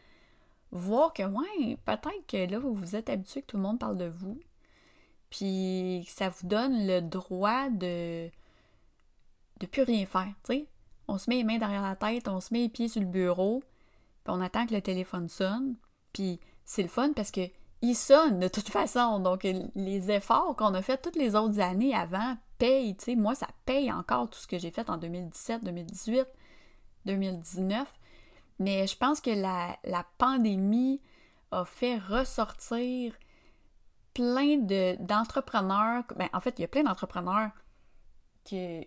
voir 0.70 1.12
que, 1.12 1.22
ouais, 1.22 1.76
peut-être 1.84 2.26
que 2.28 2.50
là, 2.50 2.58
vous 2.58 2.74
vous 2.74 2.94
êtes 2.96 3.08
habitué 3.08 3.42
que 3.42 3.46
tout 3.46 3.56
le 3.56 3.62
monde 3.62 3.78
parle 3.78 3.96
de 3.96 4.06
vous, 4.06 4.38
puis 5.30 6.04
ça 6.08 6.28
vous 6.28 6.46
donne 6.46 6.86
le 6.86 7.00
droit 7.00 7.68
de 7.70 8.30
de 9.58 9.66
plus 9.66 9.82
rien 9.82 10.04
faire, 10.04 10.34
tu 10.44 10.52
sais. 10.52 10.66
On 11.08 11.18
se 11.18 11.30
met 11.30 11.36
les 11.36 11.44
mains 11.44 11.58
derrière 11.58 11.82
la 11.82 11.96
tête, 11.96 12.28
on 12.28 12.40
se 12.40 12.52
met 12.52 12.60
les 12.60 12.68
pieds 12.68 12.88
sur 12.88 13.00
le 13.00 13.06
bureau, 13.06 13.60
puis 14.24 14.34
on 14.34 14.40
attend 14.40 14.66
que 14.66 14.74
le 14.74 14.82
téléphone 14.82 15.28
sonne, 15.28 15.76
puis 16.12 16.40
c'est 16.64 16.82
le 16.82 16.88
fun 16.88 17.12
parce 17.14 17.30
que 17.30 17.48
il 17.82 17.94
sonne 17.94 18.38
de 18.40 18.48
toute 18.48 18.68
façon. 18.70 19.18
Donc, 19.20 19.46
les 19.74 20.10
efforts 20.10 20.56
qu'on 20.56 20.74
a 20.74 20.82
fait 20.82 20.98
toutes 20.98 21.16
les 21.16 21.34
autres 21.34 21.60
années 21.60 21.94
avant 21.94 22.36
payent. 22.58 22.96
Moi, 23.16 23.34
ça 23.34 23.48
paye 23.64 23.92
encore 23.92 24.30
tout 24.30 24.38
ce 24.38 24.46
que 24.46 24.58
j'ai 24.58 24.70
fait 24.70 24.88
en 24.90 24.96
2017, 24.96 25.64
2018, 25.64 26.26
2019. 27.04 27.92
Mais 28.58 28.86
je 28.86 28.96
pense 28.96 29.20
que 29.20 29.30
la, 29.30 29.76
pandémie 30.18 31.00
a 31.50 31.64
fait 31.64 31.98
ressortir 31.98 33.12
plein 34.14 34.56
d'entrepreneurs. 34.98 36.04
ben, 36.16 36.28
en 36.32 36.40
fait, 36.40 36.58
il 36.58 36.62
y 36.62 36.64
a 36.64 36.68
plein 36.68 36.84
d'entrepreneurs 36.84 37.50
que, 38.48 38.82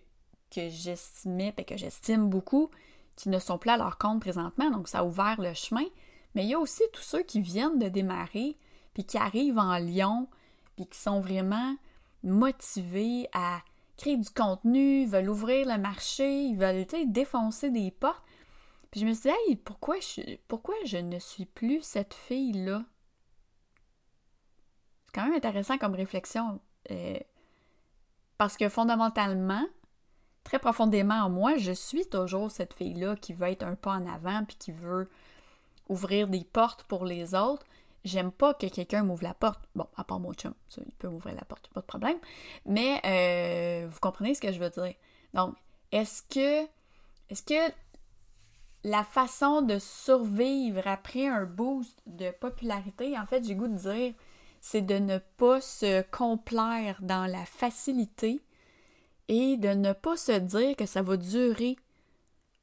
que 0.50 0.68
j'estimais 0.68 1.54
et 1.56 1.64
que 1.64 1.76
j'estime 1.76 2.28
beaucoup 2.28 2.70
qui 3.14 3.28
ne 3.28 3.38
sont 3.38 3.58
plus 3.58 3.70
à 3.70 3.76
leur 3.76 3.98
compte 3.98 4.20
présentement. 4.20 4.70
Donc, 4.70 4.88
ça 4.88 5.00
a 5.00 5.04
ouvert 5.04 5.40
le 5.40 5.54
chemin. 5.54 5.84
Mais 6.34 6.44
il 6.44 6.50
y 6.50 6.54
a 6.54 6.58
aussi 6.58 6.82
tous 6.92 7.02
ceux 7.02 7.22
qui 7.22 7.40
viennent 7.40 7.78
de 7.78 7.88
démarrer, 7.88 8.56
puis 8.94 9.04
qui 9.04 9.18
arrivent 9.18 9.58
en 9.58 9.78
Lyon, 9.78 10.28
puis 10.76 10.86
qui 10.86 10.98
sont 10.98 11.20
vraiment 11.20 11.76
motivés 12.22 13.28
à 13.32 13.60
créer 13.96 14.16
du 14.16 14.30
contenu, 14.30 15.06
veulent 15.06 15.28
ouvrir 15.28 15.66
le 15.66 15.78
marché, 15.78 16.44
ils 16.44 16.56
veulent 16.56 16.86
défoncer 17.06 17.70
des 17.70 17.90
portes. 17.90 18.24
Puis 18.90 19.00
je 19.00 19.06
me 19.06 19.12
suis 19.12 19.30
dit, 19.48 19.56
pourquoi 19.56 19.96
je, 20.00 20.36
pourquoi 20.48 20.74
je 20.84 20.96
ne 20.96 21.18
suis 21.18 21.44
plus 21.44 21.82
cette 21.82 22.14
fille-là? 22.14 22.82
C'est 25.06 25.14
quand 25.14 25.24
même 25.24 25.34
intéressant 25.34 25.78
comme 25.78 25.94
réflexion. 25.94 26.60
Euh, 26.90 27.18
parce 28.38 28.56
que 28.56 28.68
fondamentalement, 28.68 29.66
très 30.44 30.58
profondément 30.58 31.14
en 31.14 31.30
moi, 31.30 31.56
je 31.56 31.72
suis 31.72 32.06
toujours 32.08 32.50
cette 32.50 32.74
fille-là 32.74 33.16
qui 33.16 33.32
veut 33.32 33.48
être 33.48 33.62
un 33.62 33.74
pas 33.74 33.92
en 33.92 34.06
avant 34.06 34.44
puis 34.44 34.56
qui 34.56 34.72
veut 34.72 35.08
ouvrir 35.88 36.28
des 36.28 36.44
portes 36.44 36.84
pour 36.84 37.04
les 37.04 37.34
autres. 37.34 37.66
J'aime 38.04 38.32
pas 38.32 38.54
que 38.54 38.66
quelqu'un 38.66 39.02
m'ouvre 39.02 39.24
la 39.24 39.34
porte. 39.34 39.60
Bon, 39.74 39.86
à 39.96 40.04
part 40.04 40.20
mon 40.20 40.32
chum, 40.32 40.54
il 40.78 40.94
peut 40.94 41.08
m'ouvrir 41.08 41.34
la 41.34 41.44
porte, 41.44 41.68
pas 41.68 41.80
de 41.80 41.86
problème. 41.86 42.18
Mais 42.64 43.00
euh, 43.04 43.88
vous 43.88 44.00
comprenez 44.00 44.34
ce 44.34 44.40
que 44.40 44.52
je 44.52 44.58
veux 44.58 44.70
dire. 44.70 44.94
Donc, 45.34 45.54
est-ce 45.92 46.22
que 46.22 46.66
est-ce 47.28 47.42
que 47.42 47.72
la 48.84 49.04
façon 49.04 49.62
de 49.62 49.78
survivre 49.78 50.86
après 50.86 51.26
un 51.26 51.44
boost 51.44 52.02
de 52.06 52.30
popularité, 52.30 53.18
en 53.18 53.26
fait, 53.26 53.44
j'ai 53.44 53.54
goût 53.54 53.68
de 53.68 53.76
dire, 53.76 54.14
c'est 54.60 54.82
de 54.82 54.94
ne 54.94 55.18
pas 55.36 55.60
se 55.60 56.02
complaire 56.10 56.98
dans 57.00 57.30
la 57.30 57.44
facilité 57.44 58.40
et 59.28 59.56
de 59.56 59.68
ne 59.68 59.92
pas 59.92 60.16
se 60.16 60.32
dire 60.32 60.76
que 60.76 60.86
ça 60.86 61.02
va 61.02 61.16
durer 61.16 61.76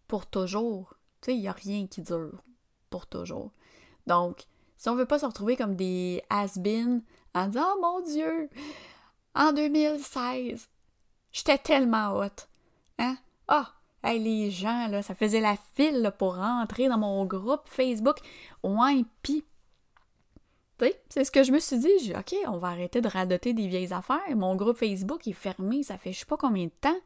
pour 0.08 0.26
toujours. 0.26 0.96
Tu 1.22 1.32
sais, 1.32 1.38
il 1.38 1.42
n'y 1.42 1.48
a 1.48 1.54
rien 1.54 1.88
qui 1.88 2.02
dure 2.02 2.44
pour 2.90 3.08
toujours. 3.08 3.52
Donc, 4.06 4.48
si 4.78 4.90
on 4.90 4.96
veut 4.96 5.06
pas 5.06 5.20
se 5.20 5.26
retrouver 5.26 5.56
comme 5.56 5.76
des 5.76 6.24
has-been 6.30 7.02
en 7.34 7.48
disant 7.48 7.66
Oh 7.76 7.80
mon 7.82 8.02
Dieu, 8.02 8.50
en 9.36 9.52
2016, 9.52 10.70
j'étais 11.32 11.58
tellement 11.58 12.14
haute. 12.18 12.48
Hein? 13.00 13.18
Ah, 13.48 13.74
les 14.04 14.52
gens, 14.52 14.88
là, 14.88 15.02
ça 15.02 15.16
faisait 15.16 15.42
la 15.42 15.58
file 15.76 16.12
pour 16.18 16.36
rentrer 16.36 16.88
dans 16.88 16.98
mon 16.98 17.26
groupe 17.26 17.64
Facebook. 17.66 18.18
Ouais, 18.64 19.04
pis. 19.22 19.44
C'est 21.10 21.24
ce 21.24 21.32
que 21.32 21.44
je 21.44 21.52
me 21.52 21.60
suis 21.60 21.80
dit. 21.80 21.90
J'ai 22.04 22.16
OK, 22.16 22.36
on 22.48 22.58
va 22.58 22.68
arrêter 22.70 23.02
de 23.02 23.08
radoter 23.08 23.54
des 23.54 23.68
vieilles 23.68 23.94
affaires. 23.94 24.36
Mon 24.36 24.56
groupe 24.56 24.78
Facebook 24.78 25.28
est 25.28 25.34
fermé, 25.34 25.82
ça 25.82 25.98
fait 25.98 26.14
je 26.14 26.20
sais 26.20 26.26
pas 26.26 26.38
combien 26.38 26.66
de 26.66 26.72
temps. 26.82 27.00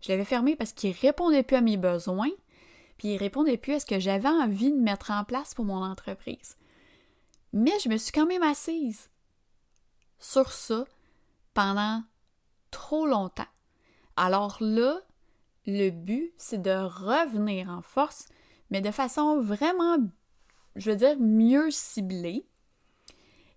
Je 0.00 0.10
l'avais 0.10 0.24
fermé 0.24 0.56
parce 0.56 0.72
qu'il 0.72 0.92
répondait 0.92 1.42
plus 1.42 1.56
à 1.56 1.60
mes 1.60 1.76
besoins, 1.76 2.30
puis 2.96 3.08
il 3.08 3.16
répondait 3.18 3.58
plus 3.58 3.74
à 3.74 3.80
ce 3.80 3.86
que 3.86 4.00
j'avais 4.00 4.28
envie 4.28 4.72
de 4.72 4.80
mettre 4.80 5.10
en 5.10 5.24
place 5.24 5.52
pour 5.52 5.66
mon 5.66 5.84
entreprise. 5.84 6.56
Mais 7.52 7.78
je 7.82 7.88
me 7.88 7.96
suis 7.96 8.12
quand 8.12 8.26
même 8.26 8.42
assise 8.42 9.10
sur 10.18 10.52
ça 10.52 10.84
pendant 11.54 12.02
trop 12.70 13.06
longtemps. 13.06 13.46
Alors 14.16 14.58
là, 14.60 15.00
le 15.66 15.90
but, 15.90 16.32
c'est 16.36 16.62
de 16.62 16.70
revenir 16.70 17.68
en 17.70 17.82
force, 17.82 18.26
mais 18.70 18.80
de 18.80 18.90
façon 18.90 19.40
vraiment, 19.40 19.96
je 20.76 20.90
veux 20.90 20.96
dire, 20.96 21.16
mieux 21.18 21.70
ciblée. 21.70 22.46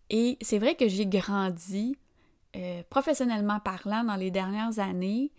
Et 0.10 0.38
c'est 0.42 0.60
vrai 0.60 0.76
que 0.76 0.88
j'ai 0.88 1.06
grandi 1.06 1.98
euh, 2.56 2.84
professionnellement 2.90 3.60
parlant 3.60 4.04
dans 4.04 4.16
les 4.16 4.32
dernières 4.32 4.80
années 4.80 5.32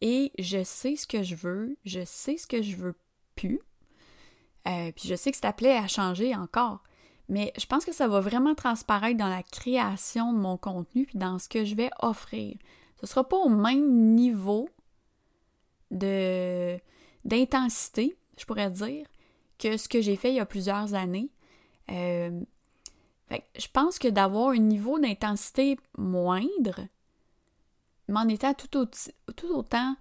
et 0.00 0.32
je 0.38 0.62
sais 0.62 0.96
ce 0.96 1.06
que 1.06 1.22
je 1.22 1.34
veux, 1.34 1.76
je 1.84 2.04
sais 2.04 2.36
ce 2.36 2.46
que 2.46 2.62
je 2.62 2.76
veux 2.76 2.94
plus. 3.36 3.60
Euh, 4.66 4.92
puis 4.92 5.08
je 5.08 5.14
sais 5.14 5.30
que 5.30 5.36
c'est 5.36 5.46
appelé 5.46 5.70
à 5.70 5.88
changer 5.88 6.36
encore. 6.36 6.82
Mais 7.28 7.52
je 7.58 7.66
pense 7.66 7.84
que 7.84 7.92
ça 7.92 8.08
va 8.08 8.20
vraiment 8.20 8.54
transparaître 8.54 9.18
dans 9.18 9.28
la 9.28 9.42
création 9.42 10.32
de 10.32 10.38
mon 10.38 10.56
contenu 10.56 11.04
puis 11.04 11.18
dans 11.18 11.38
ce 11.38 11.48
que 11.48 11.64
je 11.64 11.74
vais 11.74 11.90
offrir. 12.00 12.56
Ce 12.96 13.04
ne 13.04 13.08
sera 13.08 13.28
pas 13.28 13.36
au 13.36 13.50
même 13.50 14.14
niveau 14.14 14.68
d'intensité, 15.90 18.16
je 18.38 18.44
pourrais 18.44 18.70
dire, 18.70 19.06
que 19.58 19.76
ce 19.76 19.88
que 19.88 20.00
j'ai 20.00 20.16
fait 20.16 20.30
il 20.30 20.36
y 20.36 20.40
a 20.40 20.46
plusieurs 20.46 20.94
années. 20.94 21.30
Euh, 21.90 22.40
je 23.30 23.66
pense 23.72 23.98
que 23.98 24.08
d'avoir 24.08 24.50
un 24.50 24.58
niveau 24.58 24.98
d'intensité 24.98 25.78
moindre, 25.96 26.80
mais 28.08 28.20
en 28.20 28.28
étant 28.28 28.54
tout, 28.54 28.88
tout 29.36 29.54
autant 29.54 29.96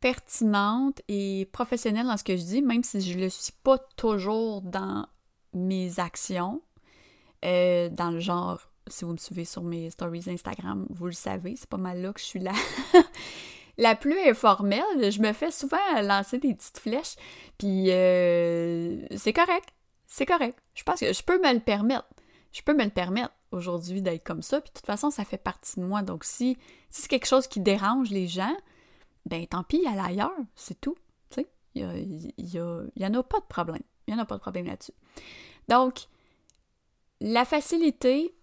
pertinente 0.00 1.00
et 1.08 1.48
professionnelle 1.52 2.06
dans 2.06 2.16
ce 2.16 2.24
que 2.24 2.36
je 2.36 2.42
dis, 2.42 2.62
même 2.62 2.84
si 2.84 3.00
je 3.00 3.16
ne 3.16 3.24
le 3.24 3.30
suis 3.30 3.52
pas 3.62 3.78
toujours 3.96 4.62
dans 4.62 5.06
mes 5.54 5.98
actions, 5.98 6.60
euh, 7.44 7.88
dans 7.90 8.10
le 8.10 8.20
genre, 8.20 8.60
si 8.86 9.04
vous 9.04 9.12
me 9.12 9.16
suivez 9.16 9.44
sur 9.44 9.62
mes 9.62 9.90
stories 9.90 10.24
Instagram, 10.28 10.86
vous 10.90 11.06
le 11.06 11.12
savez, 11.12 11.54
c'est 11.56 11.68
pas 11.68 11.76
mal 11.76 12.00
là 12.00 12.12
que 12.12 12.20
je 12.20 12.24
suis 12.24 12.40
là. 12.40 12.52
la 13.78 13.94
plus 13.94 14.18
informelle, 14.28 15.10
je 15.10 15.20
me 15.20 15.32
fais 15.32 15.50
souvent 15.50 15.76
lancer 16.02 16.38
des 16.38 16.54
petites 16.54 16.78
flèches, 16.78 17.16
puis 17.58 17.90
euh, 17.90 19.06
c'est 19.16 19.32
correct, 19.32 19.68
c'est 20.06 20.26
correct. 20.26 20.58
Je 20.74 20.82
pense 20.82 21.00
que 21.00 21.12
je 21.12 21.22
peux 21.22 21.40
me 21.40 21.52
le 21.52 21.60
permettre. 21.60 22.08
Je 22.52 22.62
peux 22.62 22.74
me 22.74 22.84
le 22.84 22.90
permettre 22.90 23.34
aujourd'hui 23.52 24.00
d'être 24.00 24.24
comme 24.24 24.42
ça, 24.42 24.60
puis 24.60 24.70
de 24.70 24.78
toute 24.78 24.86
façon, 24.86 25.10
ça 25.10 25.24
fait 25.24 25.36
partie 25.36 25.78
de 25.80 25.84
moi. 25.84 26.02
Donc 26.02 26.24
si, 26.24 26.56
si 26.90 27.02
c'est 27.02 27.08
quelque 27.08 27.26
chose 27.26 27.46
qui 27.46 27.60
dérange 27.60 28.10
les 28.10 28.28
gens, 28.28 28.54
ben 29.26 29.46
tant 29.46 29.62
pis, 29.62 29.84
elle 29.90 30.00
ailleurs, 30.00 30.32
c'est 30.54 30.80
tout. 30.80 30.96
Tu 31.30 31.42
sais, 31.42 31.48
il 31.74 32.32
y, 32.38 32.58
en 33.06 33.14
a 33.14 33.22
pas 33.22 33.40
de 33.40 33.46
problème. 33.46 33.82
Il 34.06 34.14
n'y 34.14 34.20
en 34.20 34.22
a 34.22 34.26
pas 34.26 34.36
de 34.36 34.40
problème 34.40 34.66
là-dessus. 34.66 34.94
Donc, 35.68 36.06
la 37.20 37.44
facilité, 37.44 38.34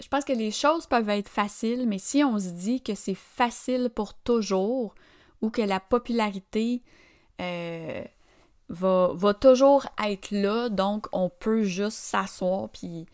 je 0.00 0.08
pense 0.08 0.24
que 0.24 0.32
les 0.32 0.50
choses 0.50 0.86
peuvent 0.86 1.08
être 1.08 1.28
faciles, 1.28 1.86
mais 1.86 1.98
si 1.98 2.24
on 2.24 2.38
se 2.38 2.50
dit 2.50 2.80
que 2.82 2.94
c'est 2.94 3.14
facile 3.14 3.90
pour 3.94 4.14
toujours 4.14 4.94
ou 5.42 5.50
que 5.50 5.62
la 5.62 5.80
popularité 5.80 6.82
euh, 7.40 8.04
va, 8.68 9.34
toujours 9.34 9.86
être 10.02 10.30
là, 10.30 10.68
donc 10.68 11.06
on 11.12 11.28
peut 11.28 11.64
juste 11.64 11.98
s'asseoir 11.98 12.68
puis 12.68 13.06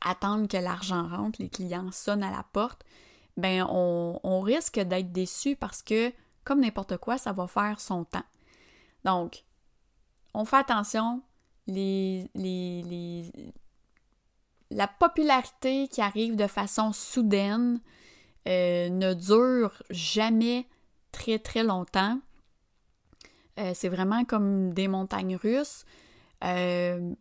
attendre 0.00 0.48
que 0.48 0.56
l'argent 0.56 1.08
rentre, 1.08 1.40
les 1.40 1.48
clients 1.48 1.90
sonnent 1.92 2.22
à 2.22 2.30
la 2.30 2.44
porte, 2.52 2.84
ben 3.36 3.66
on, 3.68 4.20
on 4.22 4.40
risque 4.40 4.78
d'être 4.78 5.12
déçu 5.12 5.56
parce 5.56 5.82
que, 5.82 6.12
comme 6.44 6.60
n'importe 6.60 6.96
quoi, 6.98 7.18
ça 7.18 7.32
va 7.32 7.46
faire 7.46 7.80
son 7.80 8.04
temps. 8.04 8.24
Donc, 9.04 9.44
on 10.34 10.44
fait 10.44 10.56
attention, 10.56 11.22
les, 11.66 12.30
les, 12.34 13.22
la 14.72 14.88
popularité 14.88 15.88
qui 15.88 16.00
arrive 16.00 16.36
de 16.36 16.46
façon 16.46 16.92
soudaine 16.92 17.80
euh, 18.48 18.88
ne 18.88 19.14
dure 19.14 19.82
jamais 19.90 20.66
très 21.12 21.38
très 21.38 21.62
longtemps. 21.62 22.18
Euh, 23.60 23.72
c'est 23.74 23.88
vraiment 23.88 24.24
comme 24.24 24.72
des 24.72 24.88
montagnes 24.88 25.36
russes. 25.36 25.84
Euh, 26.42 27.14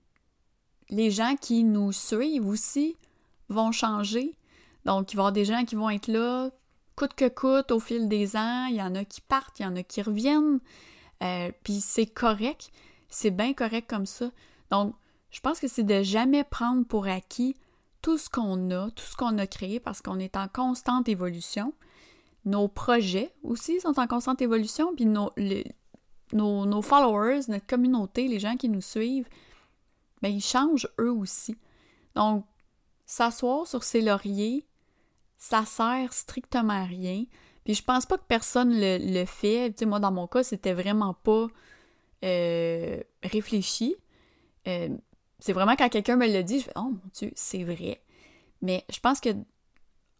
les 0.90 1.12
gens 1.12 1.36
qui 1.36 1.64
nous 1.64 1.92
suivent 1.92 2.48
aussi 2.48 2.96
vont 3.50 3.72
changer. 3.72 4.36
Donc, 4.86 5.14
il 5.14 5.18
va 5.18 5.22
y 5.22 5.24
avoir 5.24 5.32
des 5.34 5.46
gens 5.46 5.64
qui 5.66 5.76
vont 5.76 5.90
être 5.90 6.08
là 6.08 6.50
coûte 6.96 7.14
que 7.14 7.28
coûte 7.28 7.72
au 7.72 7.80
fil 7.80 8.08
des 8.08 8.36
ans. 8.36 8.66
Il 8.66 8.76
y 8.76 8.82
en 8.82 8.96
a 8.96 9.06
qui 9.06 9.22
partent, 9.22 9.60
il 9.60 9.64
y 9.64 9.66
en 9.66 9.76
a 9.76 9.84
qui 9.84 10.02
reviennent. 10.02 10.60
Puis 11.64 11.82
c'est 11.82 12.08
correct. 12.08 12.72
C'est 13.10 13.32
bien 13.32 13.54
correct 13.54 13.90
comme 13.90 14.06
ça. 14.06 14.32
Donc, 14.70 14.96
je 15.32 15.40
pense 15.40 15.60
que 15.60 15.68
c'est 15.68 15.84
de 15.84 16.04
jamais 16.04 16.44
prendre 16.44 16.86
pour 16.86 17.08
acquis 17.08 17.56
tout 18.02 18.18
ce 18.18 18.30
qu'on 18.30 18.70
a, 18.72 18.90
tout 18.92 19.06
ce 19.06 19.16
qu'on 19.16 19.38
a 19.38 19.48
créé 19.48 19.80
parce 19.80 20.02
qu'on 20.02 20.20
est 20.20 20.36
en 20.36 20.48
constante 20.48 21.08
évolution. 21.08 21.74
Nos 22.46 22.68
projets 22.68 23.34
aussi 23.44 23.80
sont 23.80 24.00
en 24.00 24.08
constante 24.08 24.42
évolution, 24.42 24.96
puis 24.96 25.06
nos, 25.06 25.32
nos, 26.34 26.82
followers, 26.82 27.42
notre 27.48 27.68
communauté, 27.68 28.28
les 28.28 28.40
gens 28.40 28.58
qui 28.58 28.68
nous 28.70 28.82
suivent, 28.82 29.30
bien, 30.22 30.32
ils 30.32 30.42
changent 30.42 30.90
eux 31.00 31.12
aussi. 31.12 31.56
Donc, 32.16 32.46
s'asseoir 33.06 33.68
sur 33.68 33.84
ses 33.84 34.02
lauriers, 34.02 34.66
ça 35.38 35.66
sert 35.66 36.14
strictement 36.14 36.82
à 36.82 36.84
rien. 36.84 37.26
Puis 37.64 37.76
je 37.76 37.84
pense 37.84 38.06
pas 38.06 38.18
que 38.18 38.26
personne 38.28 38.72
le, 38.74 39.26
fait. 39.26 39.72
Tu 39.72 39.80
sais, 39.80 39.86
moi, 39.86 40.00
dans 40.00 40.12
mon 40.12 40.28
cas, 40.28 40.44
c'était 40.44 40.74
vraiment 40.74 41.14
pas 41.14 41.48
euh, 42.24 43.00
réfléchi. 43.24 43.96
Euh, 44.68 44.90
c'est 45.42 45.54
vraiment 45.54 45.76
quand 45.76 45.90
quelqu'un 45.90 46.16
me 46.18 46.28
le 46.28 46.44
dit, 46.44 46.60
je 46.60 46.66
fais 46.66 46.74
Oh 46.76 46.92
mon 46.92 47.00
Dieu, 47.14 47.32
c'est 47.36 47.64
vrai. 47.64 48.02
Mais 48.62 48.86
je 48.92 49.00
pense 49.00 49.20
que, 49.20 49.30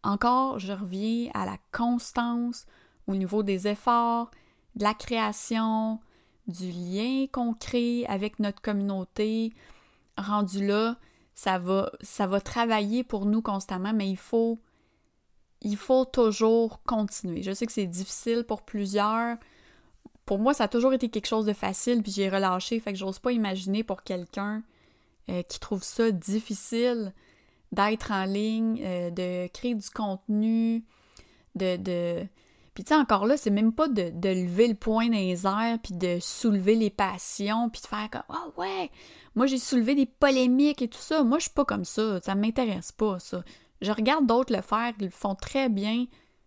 encore, 0.02 0.58
je 0.58 0.72
reviens 0.72 1.30
à 1.32 1.46
la 1.46 1.58
constance 1.70 2.66
au 3.06 3.14
niveau 3.14 3.44
des 3.44 3.68
efforts, 3.68 4.32
de 4.74 4.82
la 4.82 4.94
création, 4.94 6.00
du 6.48 6.72
lien 6.72 7.26
qu'on 7.30 7.54
crée 7.54 8.04
avec 8.06 8.40
notre 8.40 8.60
communauté. 8.60 9.52
Rendu 10.18 10.66
là, 10.66 10.96
ça 11.36 11.56
va, 11.56 11.92
ça 12.00 12.26
va 12.26 12.40
travailler 12.40 13.04
pour 13.04 13.24
nous 13.24 13.42
constamment, 13.42 13.92
mais 13.92 14.10
il 14.10 14.16
faut, 14.16 14.58
il 15.60 15.76
faut 15.76 16.04
toujours 16.04 16.82
continuer. 16.82 17.42
Je 17.42 17.52
sais 17.52 17.66
que 17.66 17.72
c'est 17.72 17.86
difficile 17.86 18.42
pour 18.42 18.62
plusieurs. 18.62 19.36
Pour 20.26 20.40
moi, 20.40 20.52
ça 20.52 20.64
a 20.64 20.68
toujours 20.68 20.94
été 20.94 21.08
quelque 21.08 21.28
chose 21.28 21.46
de 21.46 21.52
facile, 21.52 22.02
puis 22.02 22.10
j'ai 22.10 22.28
relâché, 22.28 22.80
fait 22.80 22.92
que 22.92 22.98
j'ose 22.98 23.20
pas 23.20 23.30
imaginer 23.30 23.84
pour 23.84 24.02
quelqu'un 24.02 24.64
euh, 25.30 25.42
qui 25.42 25.60
trouvent 25.60 25.84
ça 25.84 26.10
difficile 26.10 27.12
d'être 27.72 28.10
en 28.10 28.24
ligne, 28.24 28.80
euh, 28.84 29.10
de 29.10 29.48
créer 29.48 29.74
du 29.74 29.90
contenu, 29.90 30.84
de... 31.54 31.76
de... 31.76 32.26
Puis 32.74 32.84
tu 32.84 32.88
sais, 32.88 32.94
encore 32.98 33.26
là, 33.26 33.36
c'est 33.36 33.50
même 33.50 33.74
pas 33.74 33.86
de, 33.86 34.10
lever 34.28 34.66
le 34.66 34.74
poing 34.74 35.06
dans 35.08 35.12
les 35.12 35.46
airs, 35.46 35.78
puis 35.82 35.92
de 35.92 36.18
soulever 36.20 36.74
les 36.74 36.88
passions, 36.88 37.68
puis 37.68 37.82
de 37.82 37.86
faire 37.86 38.08
comme 38.10 38.22
«Ah 38.30 38.46
ouais, 38.56 38.90
moi 39.34 39.44
j'ai 39.44 39.58
soulevé 39.58 39.94
des 39.94 40.06
polémiques 40.06 40.80
et 40.80 40.88
tout 40.88 40.98
ça. 40.98 41.22
Moi, 41.22 41.36
je 41.38 41.42
suis 41.42 41.52
pas 41.52 41.66
comme 41.66 41.84
ça, 41.84 42.18
ça 42.22 42.34
m'intéresse 42.34 42.90
pas, 42.90 43.18
ça. 43.18 43.44
Je 43.82 43.92
regarde 43.92 44.26
d'autres 44.26 44.54
le 44.54 44.62
faire, 44.62 44.94
ils 44.98 45.04
le 45.04 45.10
font 45.10 45.34
très 45.34 45.68
bien, 45.68 46.06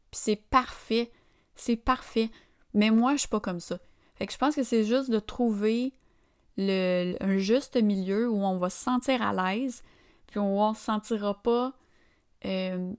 puis 0.09 0.19
c'est 0.19 0.35
parfait, 0.35 1.11
c'est 1.55 1.75
parfait. 1.75 2.31
Mais 2.73 2.89
moi, 2.89 3.13
je 3.13 3.19
suis 3.19 3.27
pas 3.27 3.39
comme 3.39 3.59
ça. 3.59 3.77
Fait 4.15 4.25
que 4.25 4.33
je 4.33 4.38
pense 4.38 4.55
que 4.55 4.63
c'est 4.63 4.83
juste 4.83 5.11
de 5.11 5.19
trouver 5.19 5.93
le, 6.57 7.15
un 7.21 7.37
juste 7.37 7.81
milieu 7.81 8.29
où 8.29 8.43
on 8.43 8.57
va 8.57 8.69
se 8.69 8.81
sentir 8.81 9.21
à 9.21 9.33
l'aise, 9.33 9.83
puis 10.27 10.39
on 10.39 10.69
ne 10.69 10.75
se 10.75 10.81
sentira 10.81 11.41
pas 11.41 11.73
euh, 12.45 12.93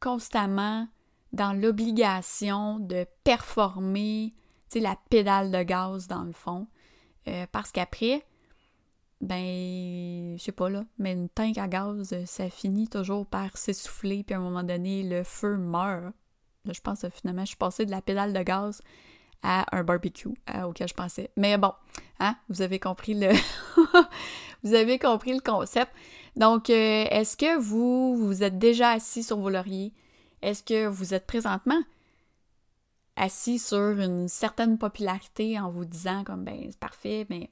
constamment 0.00 0.88
dans 1.32 1.52
l'obligation 1.52 2.78
de 2.78 3.06
performer, 3.24 4.34
la 4.80 4.96
pédale 5.08 5.50
de 5.50 5.62
gaz 5.62 6.08
dans 6.08 6.24
le 6.24 6.32
fond. 6.32 6.66
Euh, 7.28 7.46
parce 7.52 7.70
qu'après, 7.72 8.24
ben, 9.20 10.36
je 10.36 10.42
sais 10.42 10.52
pas 10.52 10.68
là, 10.68 10.84
mais 10.98 11.12
une 11.12 11.28
tank 11.28 11.58
à 11.58 11.68
gaz, 11.68 12.14
ça 12.26 12.50
finit 12.50 12.88
toujours 12.88 13.26
par 13.26 13.56
s'essouffler, 13.56 14.24
puis 14.24 14.34
à 14.34 14.38
un 14.38 14.42
moment 14.42 14.62
donné, 14.62 15.02
le 15.02 15.22
feu 15.22 15.56
meurt. 15.56 16.12
Là, 16.64 16.72
je 16.72 16.80
pense 16.80 17.02
que 17.02 17.08
finalement, 17.08 17.42
je 17.42 17.48
suis 17.48 17.56
passée 17.56 17.86
de 17.86 17.90
la 17.90 18.02
pédale 18.02 18.32
de 18.32 18.42
gaz 18.42 18.82
à 19.44 19.66
un 19.76 19.84
barbecue 19.84 20.30
auquel 20.64 20.88
je 20.88 20.94
pensais. 20.94 21.30
Mais 21.36 21.56
bon, 21.58 21.72
hein, 22.18 22.34
vous 22.48 22.62
avez 22.62 22.80
compris 22.80 23.14
le 23.14 23.30
vous 24.64 24.74
avez 24.74 24.98
compris 24.98 25.34
le 25.34 25.40
concept. 25.40 25.92
Donc, 26.34 26.70
euh, 26.70 27.04
est-ce 27.10 27.36
que 27.36 27.58
vous 27.58 28.16
vous 28.16 28.42
êtes 28.42 28.58
déjà 28.58 28.90
assis 28.90 29.22
sur 29.22 29.38
vos 29.38 29.50
lauriers? 29.50 29.92
Est-ce 30.42 30.62
que 30.62 30.86
vous 30.86 31.14
êtes 31.14 31.26
présentement 31.26 31.80
assis 33.16 33.58
sur 33.60 34.00
une 34.00 34.28
certaine 34.28 34.78
popularité 34.78 35.60
en 35.60 35.70
vous 35.70 35.84
disant 35.84 36.24
comme 36.24 36.42
ben 36.42 36.66
c'est 36.68 36.78
parfait, 36.78 37.26
mais 37.30 37.50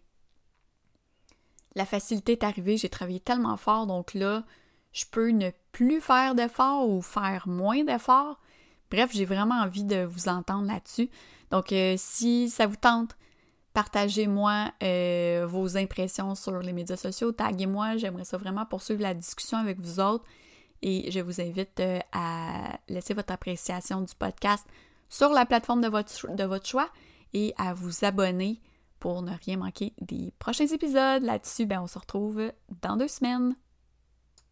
la 1.77 1.87
facilité 1.87 2.33
est 2.33 2.45
arrivée, 2.45 2.77
j'ai 2.77 2.89
travaillé 2.89 3.21
tellement 3.21 3.57
fort, 3.57 3.87
donc 3.87 4.15
là, 4.15 4.45
je 4.93 5.05
peux 5.11 5.29
ne 5.29 5.51
plus 5.71 6.01
faire 6.01 6.35
d'efforts 6.35 6.89
ou 6.89 7.01
faire 7.01 7.47
moins 7.47 7.85
d'efforts? 7.85 8.41
Bref, 8.93 9.11
j'ai 9.15 9.25
vraiment 9.25 9.55
envie 9.55 9.85
de 9.85 10.05
vous 10.05 10.29
entendre 10.29 10.67
là-dessus. 10.67 11.09
Donc, 11.51 11.73
euh, 11.73 11.95
si 11.97 12.51
ça 12.51 12.67
vous 12.67 12.77
tente, 12.77 13.17
partagez-moi 13.73 14.71
euh, 14.83 15.47
vos 15.49 15.79
impressions 15.79 16.35
sur 16.35 16.59
les 16.59 16.75
médias 16.75 16.99
sociaux, 16.99 17.33
taguez-moi, 17.33 17.97
j'aimerais 17.97 18.27
ça 18.27 18.37
vraiment 18.37 18.67
poursuivre 18.67 19.01
la 19.01 19.15
discussion 19.15 19.57
avec 19.57 19.81
vous 19.81 19.99
autres. 19.99 20.27
Et 20.83 21.11
je 21.11 21.21
vous 21.21 21.41
invite 21.41 21.81
euh, 21.81 22.01
à 22.13 22.79
laisser 22.91 23.15
votre 23.15 23.33
appréciation 23.33 24.03
du 24.03 24.15
podcast 24.15 24.67
sur 25.09 25.31
la 25.31 25.47
plateforme 25.47 25.81
de 25.81 25.89
votre, 25.89 26.67
choix 26.67 26.91
et 27.33 27.55
à 27.57 27.73
vous 27.73 28.05
abonner 28.05 28.61
pour 28.99 29.23
ne 29.23 29.33
rien 29.47 29.57
manquer 29.57 29.95
des 30.03 30.35
prochains 30.39 30.67
épisodes. 30.67 31.23
Là-dessus, 31.23 31.65
ben, 31.65 31.81
on 31.81 31.87
se 31.87 31.99
retrouve 31.99 32.53
dans 32.83 32.99
deux 32.99 33.09
semaines. 33.09 33.57